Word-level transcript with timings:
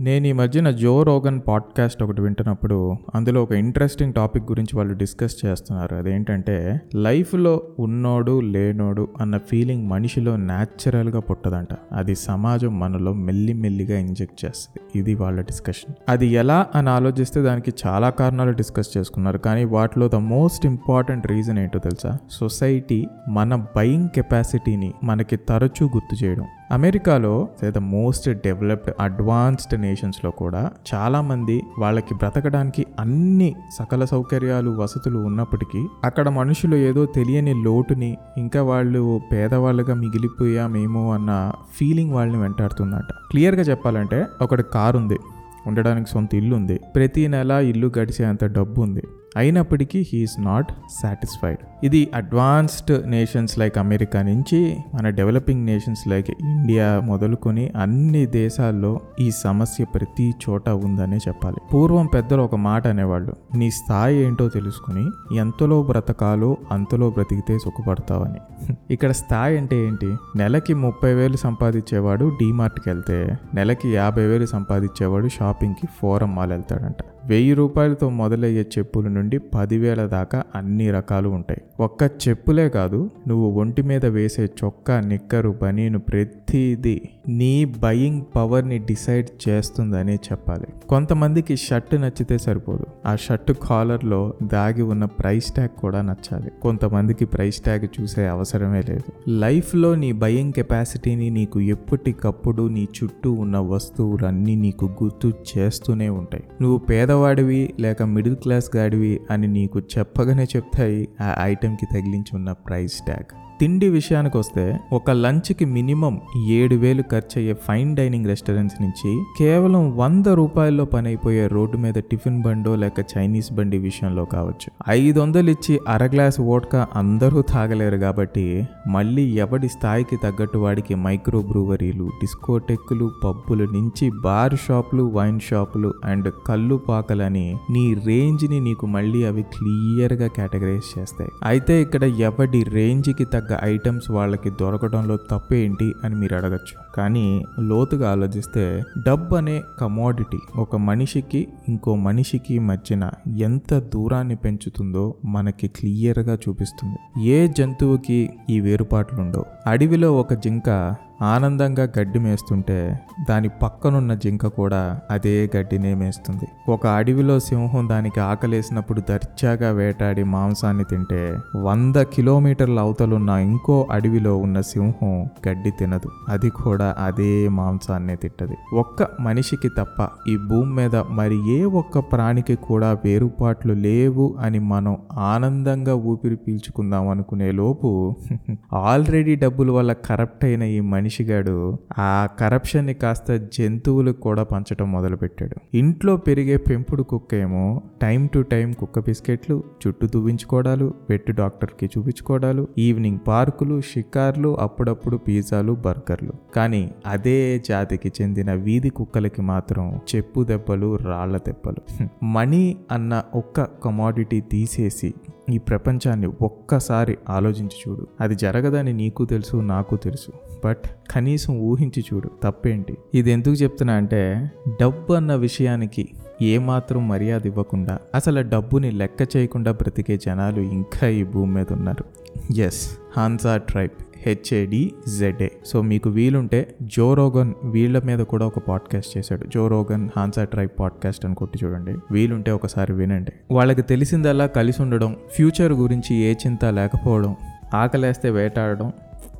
నేను 0.00 0.26
ఈ 0.26 0.32
మధ్యన 0.32 0.70
జో 0.70 1.02
రోగన్ 1.02 1.40
పాడ్కాస్ట్ 1.48 2.02
ఒకటి 2.02 2.22
వింటున్నప్పుడు 2.22 2.96
అందులో 3.14 3.42
ఒక 3.42 3.52
ఇంట్రెస్టింగ్ 3.52 4.14
టాపిక్ 4.14 4.44
గురించి 4.44 4.76
వాళ్ళు 4.76 4.94
డిస్కస్ 4.94 5.36
చేస్తున్నారు. 5.46 5.94
అదేంటంటే 5.94 6.80
లైఫ్లో 6.94 7.62
ఉన్నోడు 7.78 8.40
లేనోడు 8.40 9.08
అన్న 9.20 9.38
ఫీలింగ్ 9.38 9.88
మనిషిలో 9.88 10.36
న్యాచురల్గా 10.36 11.20
పుట్టదంట. 11.20 11.68
అది 11.92 12.14
సమాజం 12.14 12.80
మనలో 12.80 13.12
మెల్లిమెల్లిగా 13.12 13.98
ఇంజెక్ట్ 13.98 14.44
చేస్తుంది. 14.44 14.98
ఇది 14.98 15.14
వాళ్ళ 15.14 15.40
డిస్కషన్ 15.40 15.94
అది 16.08 16.26
ఎలా 16.26 16.66
అని 16.74 16.90
ఆలోచిస్తే 16.90 17.42
దానికి 17.42 17.72
చాలా 17.86 18.10
కారణాలు 18.10 18.50
డిస్కస్ 18.50 18.96
చేసుకున్నారు. 18.96 19.38
కానీ 19.38 19.64
వాటిలో 19.64 20.08
ద 20.08 20.14
మోస్ట్ 20.14 20.66
ఇంపార్టెంట్ 20.66 21.26
రీజన్ 21.26 21.58
ఏంటో 21.58 21.78
తెలుసా? 21.78 22.18
సొసైటీ 22.30 23.06
మన 23.28 23.54
బయింగ్ 23.76 24.08
కెపాసిటీని 24.08 24.94
మనకి 25.04 25.36
తరచూ 25.36 25.86
గుర్తు 25.86 26.24
చేయడం. 26.24 26.44
అమెరికాలో 26.72 27.48
ద 27.70 27.78
మోస్ట్ 27.78 28.28
డెవలప్డ్ 28.28 28.94
అడ్వాన్స్డ్ 29.00 29.80
నేషన్స్లో 29.80 30.30
కూడా 30.30 30.70
చాలామంది 30.94 31.62
వాళ్ళకి 31.78 32.14
బ్రతకడానికి 32.14 32.86
అన్ని 33.00 33.54
సకల 33.78 34.04
సౌకర్యాలు 34.04 34.70
వసతులు 34.70 35.18
ఉన్నప్పటికీ 35.18 35.86
అక్కడ 36.04 36.28
మనుషులు 36.28 36.76
ఏదో 36.76 37.06
తెలియని 37.06 37.64
లోటుని 37.64 38.16
ఇంకా 38.38 38.62
వాళ్ళు 38.62 39.20
పేదవాళ్ళుగా 39.32 39.94
మిగిలిపోయామేమో 39.94 41.12
అన్న 41.12 41.52
ఫీలింగ్ 41.78 42.12
వాళ్ళని 42.12 42.38
వెంటాడుతుందట. 42.38 43.12
క్లియర్గా 43.30 43.62
చెప్పాలంటే 43.62 44.26
ఒకటి 44.42 44.62
కారు 44.62 44.98
ఉంది 44.98 45.18
ఉండడానికి 45.66 46.10
సొంత 46.10 46.34
ఇల్లు 46.34 46.56
ఉంది 46.56 46.80
ప్రతి 46.96 47.28
నెల 47.28 47.50
ఇల్లు 47.50 47.92
గడిచేంత 47.98 48.44
డబ్బు 48.44 48.82
ఉంది 48.82 49.02
అయినప్పటికీ 49.36 50.06
హీఈస్ 50.12 50.40
నాట్ 50.40 50.72
సాటిస్ఫైడ్ 51.02 51.58
ఇది 51.84 52.08
అడ్వాన్స్డ్ 52.14 53.10
నేషన్స్ 53.10 53.58
లైక్ 53.58 53.78
అమెరికా 53.78 54.22
నుంచి 54.22 54.76
మన 54.94 55.08
డెవలపింగ్ 55.08 55.66
నేషన్స్ 55.66 56.08
లైక్ 56.08 56.30
ఇండియా 56.30 57.00
మొదలుకొని 57.04 57.72
అన్ని 57.76 58.26
దేశాల్లో 58.26 59.00
ఈ 59.20 59.30
సమస్య 59.30 59.84
ప్రతి 59.84 60.34
చోట 60.48 60.68
ఉందనే 60.68 61.16
చెప్పాలి. 61.16 61.56
పూర్వం 61.74 62.06
పెద్దలు 62.06 62.42
ఒక 62.42 62.54
మాట 62.54 62.86
అనేవాళ్ళు 62.86 63.36
నీ 63.56 63.70
స్థాయి 63.70 64.16
ఏంటో 64.18 64.48
తెలుసుకుని 64.48 65.36
ఎంతలో 65.36 65.82
బ్రతకాలో 65.82 66.56
అంతలో 66.72 67.10
బ్రతికితే 67.10 67.58
సుఖపడతావని. 67.58 68.40
ఇక్కడ 68.90 69.10
స్థాయి 69.10 69.58
అంటే 69.58 69.76
ఏంటి? 69.76 70.16
నెలకి 70.36 70.74
ముప్పై 70.74 71.14
వేలు 71.14 71.36
సంపాదించేవాడు 71.36 72.28
డీమార్ట్కి 72.28 72.88
వెళ్తే 72.88 73.36
నెలకి 73.54 73.88
యాభై 73.94 74.24
వేలు 74.24 74.46
సంపాదించేవాడు 74.46 75.28
షాపింగ్కి 75.28 75.88
ఫోరం 76.02 76.34
మాల్ 76.34 76.50
వెళ్తాడంట. 76.50 76.96
వెయ్యి 77.26 77.54
రూపాయలతో 77.54 78.08
మొదలయ్యే 78.08 78.62
చెప్పుల 78.78 79.08
నుండి 79.08 79.38
పదివేల 79.38 80.06
దాకా 80.06 80.42
అన్ని 80.54 80.90
రకాలు 80.90 81.28
ఉంటాయి. 81.28 81.60
ఒక్క 81.80 82.10
చెప్పులే 82.28 82.68
కాదు 82.68 83.10
నువ్వు 83.28 83.60
ఒంటి 83.60 83.82
మీద 83.82 84.06
వేసే 84.06 84.44
చొక్కా 84.44 85.00
నిక్కరు 85.00 85.58
బనీను 85.62 85.98
ప్రతిదీ 85.98 87.00
నీ 87.28 87.64
బయింగ్ 87.64 88.22
పవర్ని 88.36 88.78
డిసైడ్ 88.78 89.48
చేస్తుందనే 89.48 90.14
చెప్పాలి. 90.14 90.88
కొంతమందికి 90.88 91.56
షర్ట్ 91.56 91.94
నచ్చితే 91.94 92.38
సరిపోదు. 92.38 92.86
ఆ 93.06 93.16
షర్ట్ 93.16 93.52
కాలర్లో 93.62 94.34
దాగి 94.42 94.82
ఉన్న 94.82 95.04
ప్రైస్ 95.04 95.52
ట్యాగ్ 95.52 95.80
కూడా 95.80 96.02
నచ్చాలి. 96.02 96.50
కొంతమందికి 96.62 97.24
ప్రైస్ 97.24 97.60
ట్యాగ్ 97.60 98.00
చూసే 98.00 98.26
అవసరమే 98.26 98.80
లేదు. 98.80 99.30
లైఫ్లో 99.30 99.94
నీ 99.94 100.12
బయింగ్ 100.12 100.52
కెపాసిటీని 100.52 101.30
నీకు 101.30 101.60
ఎప్పటికప్పుడు 101.60 102.68
నీ 102.68 102.88
చుట్టూ 103.02 103.32
ఉన్న 103.32 103.58
వస్తువులన్నీ 103.58 104.54
నీకు 104.54 104.90
గుర్తు 105.02 105.32
చేస్తూనే 105.58 106.08
ఉంటాయి. 106.08 106.44
నువ్వు 106.60 106.78
పేద 106.78 107.10
పేదవాడివి 107.16 107.60
లేక 107.80 108.02
మిడిల్ 108.14 108.36
క్లాస్ 108.36 108.66
గాడివి 108.76 109.12
అని 109.30 109.48
నీకు 109.48 109.78
చెప్పగానే 109.92 110.44
చెప్తాయి 110.52 111.00
ఆ 111.20 111.28
ఐటెంకి 111.42 111.86
తగిలించి 111.92 112.32
ఉన్న 112.34 112.50
ప్రైస్ 112.66 112.96
ట్యాగ్ 113.00 113.30
తిండి 113.60 113.88
విషయానికి 113.88 114.36
వస్తే 114.38 114.78
ఒక 114.92 115.10
లంచ్కి 115.10 115.64
మినిమం 115.64 116.14
ఏడు 116.56 116.74
వేలు 116.74 117.02
ఖర్చు 117.02 117.36
అయ్యే 117.40 117.54
ఫైన్ 117.66 117.96
డైనింగ్ 117.96 118.26
రెస్టారెంట్స్ 118.26 118.82
నుంచి 118.82 119.10
కేవలం 119.38 119.96
వంద 119.96 120.26
రూపాయల్లో 120.40 120.84
పని 120.84 121.08
అయిపోయే 121.08 121.46
రోడ్డు 121.46 121.76
మీద 121.78 121.98
టిఫిన్ 122.10 122.42
బండో 122.42 122.74
లేక 122.74 123.04
చైనీస్ 123.12 123.52
బండి 123.52 123.78
విషయంలో 123.78 124.24
కావచ్చు. 124.24 124.68
ఐదు 124.88 125.20
వందలు 125.20 125.50
ఇచ్చి 125.50 125.80
అర 125.88 126.04
గ్లాస్ 126.06 126.40
ఓట్కా 126.40 126.86
అందరూ 126.94 127.42
తాగలేరు 127.42 127.96
కాబట్టి 127.96 128.66
మళ్ళీ 128.88 129.24
ఎవడి 129.36 129.68
స్థాయికి 129.68 130.16
తగ్గట్టు 130.16 130.58
వాడికి 130.58 130.94
మైక్రో 130.94 131.42
బ్రూవరీలు 131.42 132.08
డిస్కోటెక్కులు 132.22 133.08
పబ్బులు 133.24 133.64
నుంచి 133.64 134.10
బార్ 134.10 134.58
షాపులు 134.66 135.02
వైన్ 135.16 135.40
షాపులు 135.40 135.94
అండ్ 136.04 136.30
కళ్ళు 136.46 136.78
పాకలని 136.88 137.46
నీ 137.70 137.86
రేంజ్ని 138.06 138.60
నీకు 138.60 138.86
మళ్ళీ 138.86 139.24
అవి 139.24 139.42
క్లియర్గా 139.56 140.26
కేటగరైజ్ 140.26 140.98
చేస్తాయి. 140.98 141.30
అయితే 141.44 141.82
ఇక్కడ 141.82 142.04
ఎవడి 142.04 142.62
రేంజ్కి 142.62 143.24
తగ్గ 143.24 143.44
ఐటమ్స్ 143.62 144.10
వాళ్ళకి 144.10 144.50
దొరకడంలో 144.50 145.16
తప్పేంటి 145.16 145.92
అని 146.04 146.14
మీరు 146.14 146.36
అడగచ్చు. 146.36 146.94
కానీ 146.96 147.44
లోతుగా 147.60 148.10
ఆలోచిస్తే 148.10 148.82
డబ్బు 149.06 149.34
అనే 149.34 149.62
కమోడిటీ 149.80 150.38
ఒక 150.56 150.76
మనిషికి 150.76 151.48
ఇంకో 151.68 151.96
మనిషికి 151.96 152.58
మధ్యన 152.58 153.10
ఎంత 153.36 153.74
దూరాన్ని 153.74 154.36
పెంచుతుందో 154.36 155.14
మనకి 155.24 155.68
క్లియర్గా 155.68 156.38
చూపిస్తుంది. 156.48 157.26
ఏ 157.28 157.48
జంతువుకి 157.58 158.30
ఈ 158.50 158.60
వేరుపాట్లుండవు 158.60 159.44
అడవిలో 159.66 160.12
ఒక 160.12 160.34
జింక 160.34 160.94
ఆనందంగా 161.22 161.88
గడ్డి 161.98 162.18
మేస్తుంటే 162.18 162.98
దాని 163.28 163.48
పక్కనున్న 163.62 164.14
జింక 164.14 164.46
కూడా 164.46 165.00
అదే 165.10 165.50
గడ్డినే 165.56 165.94
మేస్తుంది. 165.94 166.46
ఒక 166.68 166.86
అడవిలో 166.86 167.38
సింహం 167.38 167.88
దానికి 167.88 168.20
ఆకలేసినప్పుడు 168.20 169.00
దర్జాగా 169.00 169.70
వేటాడి 169.70 170.24
మాంసాన్ని 170.24 170.84
తింటే 170.84 171.36
వంద 171.56 171.96
కిలోమీటర్ల 171.96 172.80
అవతలున్న 172.80 173.30
ఇంకో 173.30 173.86
అడవిలో 173.90 174.36
ఉన్న 174.36 174.60
సింహం 174.60 175.30
గడ్డి 175.48 175.70
తినదు. 175.70 176.08
అది 176.28 176.50
కూడా 176.50 176.94
అదే 176.98 177.48
మాంసాన్నే 177.48 178.16
తింటది. 178.16 178.56
ఒక్క 178.74 179.08
మనిషికి 179.20 179.68
తప్ప 179.68 180.08
ఈ 180.28 180.36
భూమి 180.36 180.72
మీద 180.72 180.96
మరి 180.96 181.38
ఏ 181.48 181.64
ఒక్క 181.64 181.98
ప్రాణికి 181.98 182.54
కూడా 182.56 182.92
వేరుపాట్లు 183.04 183.72
లేవు 183.72 184.36
అని 184.38 184.58
మనం 184.58 184.96
ఆనందంగా 185.12 185.94
ఊపిరి 185.94 186.36
పీల్చుకుందాం 186.36 187.08
అనుకునే 187.08 187.52
లోపు 187.52 188.16
ఆల్రెడీ 188.74 189.34
డబ్బుల 189.34 189.70
వల్ల 189.70 189.92
కరప్ట్ 189.92 190.44
అయిన 190.44 190.62
ఈ 190.62 190.80
మనిషిగాడు 191.06 191.78
ఆ 191.98 192.28
కరప్షన్ని 192.38 192.94
కాస్త 192.94 193.32
జంతువులకు 193.32 194.20
కూడా 194.20 194.42
పంచడం 194.42 194.92
మొదలుపెట్టాడు. 194.92 195.76
ఇంట్లో 195.76 196.16
పెరిగే 196.16 196.56
పెంపుడు 196.56 197.02
కుక్క 197.02 197.34
ఏమో 197.34 197.82
టైం 198.02 198.26
టు 198.26 198.40
టైం 198.40 198.72
కుక్క 198.72 198.98
బిస్కెట్లు 198.98 199.62
చుట్టూ 199.86 200.06
దువ్వించుకోవడాలు 200.06 200.94
పెట్టు 201.10 201.32
డాక్టర్కి 201.32 201.86
చూపించుకోవడాలు 201.86 202.68
ఈవినింగ్ 202.78 203.18
పార్కులు 203.28 203.80
షికార్లు 203.80 204.56
అప్పుడప్పుడు 204.60 205.16
పిజ్జాలు 205.16 205.72
బర్గర్లు. 205.72 206.32
కానీ 206.56 206.90
అదే 207.06 207.62
జాతికి 207.68 208.12
చెందిన 208.22 208.52
వీధి 208.52 208.90
కుక్కలకి 208.90 209.42
మాత్రం 209.42 210.00
చెప్పు 210.16 210.44
దెబ్బలు 210.44 210.96
రాళ్ళ 210.96 211.36
దెబ్బలు. 211.36 212.08
మనీ 212.24 212.76
అన్న 212.92 213.22
ఒక్క 213.34 213.62
కమాడిటీ 213.62 214.40
తీసేసి 214.40 215.14
ఈ 215.50 215.58
ప్రపంచాన్ని 215.58 216.26
ఒక్కసారి 216.42 217.18
ఆలోచించి 217.30 217.90
చూడు. 217.90 218.06
అది 218.20 218.34
జరగదని 218.34 218.92
నీకు 218.92 219.24
తెలుసు 219.24 219.56
నాకు 219.56 219.96
తెలుసు. 219.96 220.32
బట్ 220.64 220.82
కనీసం 221.10 221.58
ఊహించి 221.58 222.04
చూడు 222.14 222.30
తప్పేంటి? 222.42 222.96
ఇది 223.14 223.30
ఎందుకు 223.30 223.54
చెప్తున్నా 223.54 223.94
అంటే 223.94 224.50
డబ్బు 224.82 225.12
అన్న 225.12 225.34
విషయానికి 225.34 226.08
ఏమాత్రం 226.42 227.08
మర్యాద 227.08 227.46
ఇవ్వకుండా 227.46 227.98
అసలు 228.14 228.48
డబ్బుని 228.48 228.90
లెక్క 228.90 229.36
చేయకుండా 229.36 229.72
బ్రతికే 229.72 230.16
జనాలు 230.16 230.60
ఇంకా 230.60 231.08
ఈ 231.08 231.24
భూమి 231.24 231.54
మీద 231.54 231.66
ఉన్నారు. 231.70 232.04
Yes 232.52 232.98
Hadza 233.16 233.56
tribe 233.56 234.02
H A D 234.26 234.92
Z A 235.18 235.48
so 235.66 235.82
మీకు 235.82 236.10
వీలుంటే 236.10 236.74
జో 236.82 237.14
రోగన్ 237.14 237.54
వీళ్ళ 237.64 238.02
మీద 238.02 238.18
కూడా 238.18 238.46
ఒక 238.46 238.58
పాడ్కాస్ట్ 238.58 239.18
చేశాడు. 239.18 239.46
జో 239.46 239.66
రోగన్ 239.66 240.08
హాన్సా 240.16 240.44
ట్రైబ్ 240.44 240.80
పాడ్కాస్ట్ 240.80 241.26
అని 241.26 241.34
కొట్టి 241.34 241.58
చూడండి. 241.64 241.94
వీలుంటే 242.10 242.50
ఒకసారి 242.50 242.92
వినండి. 242.92 243.32
వాళ్ళకి 243.50 243.82
తెలిసిందల్లా 243.82 244.46
కలిసి 244.46 244.82
ఉండడం 244.82 245.16
ఫ్యూచర్ 245.34 245.72
గురించి 245.72 246.16
ఏ 246.16 246.34
చింత 246.46 246.64
లేకపోవడం 246.64 247.36
ఆకలేస్తే 247.74 248.30
వేటాడడం 248.30 248.92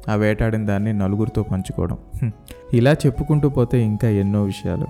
ఆ 0.08 0.14
వేటాడిన 0.14 0.66
దాన్ని 0.66 0.92
నలుగురితో 0.92 1.42
పంచుకోవడం. 1.42 1.98
ఇలా 2.74 2.92
చెప్పుకుంటూ 2.92 3.48
పోతే 3.48 3.80
ఇంకా 3.80 4.08
ఎన్నో 4.08 4.42
విషయాలు. 4.42 4.86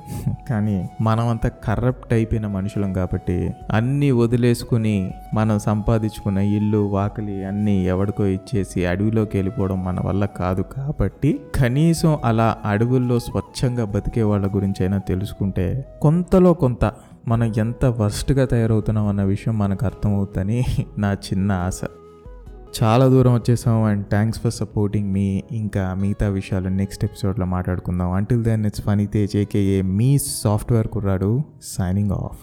కానీ 0.49 0.89
మనమంతా 1.01 1.49
కరప్ట్ 1.49 2.13
అయిపోయిన 2.13 2.47
మనుషులం 2.47 2.93
కాబట్టి 2.93 3.51
అన్నీ 3.73 4.11
వదిలేసుకుని 4.11 5.13
మనం 5.35 5.59
సంపాదించుకున్న 5.59 6.39
ఇల్లు 6.39 6.79
వాకిలి 6.79 7.45
అన్నీ 7.45 7.87
ఎవడికో 7.87 8.25
ఇచ్చేసి 8.25 8.87
అడవిలోకి 8.87 9.37
వెళ్ళిపోవడం 9.37 9.85
మన 9.85 10.01
వల్ల 10.05 10.25
కాదు 10.25 10.63
కాబట్టి 10.63 11.41
కనీసం 11.55 12.19
అలా 12.25 12.57
అడవుల్లో 12.65 13.19
స్వచ్ఛంగా 13.19 13.85
బతికే 13.85 14.23
వాళ్ళ 14.23 14.47
గురించి 14.47 14.81
అయినా 14.81 14.99
తెలుసుకుంటే 14.99 15.85
కొంతలో 16.03 16.53
కొంత 16.55 16.93
మనం 17.29 17.53
ఎంత 17.59 17.85
వర్స్ట్గా 17.85 18.45
తయారవుతున్నాం 18.45 19.07
అన్న 19.07 19.23
విషయం 19.23 19.59
మనకు 19.59 19.87
అర్థమవుతుందని 19.87 20.65
నా 20.99 21.13
చిన్న 21.13 21.53
ఆశ. 21.53 21.81
చాలా 22.83 23.09
దూరం 23.09 23.35
వచ్చేసాం 23.35 23.83
అండ్ 23.83 24.07
థ్యాంక్స్ 24.07 24.41
ఫర్ 24.41 24.53
సపోర్టింగ్ 24.53 25.13
మీ 25.13 25.43
ఇంకా 25.53 25.95
మిగతా 25.95 26.29
విషయాలు 26.29 26.69
నెక్స్ట్ 26.69 27.05
ఎపిసోడ్లో 27.05 27.47
మాట్లాడుకుందాం. 27.47 28.13
Until 28.13 28.45
then 28.45 28.67
it's 28.67 28.83
Phani 28.83 29.07
Tej 29.07 29.37
AKA 29.37 29.83
me 29.83 30.19
software 30.19 30.89
కుర్రాడు 30.89 31.43
సైనింగ్ 31.63 32.11
ఆఫ్ 32.11 32.39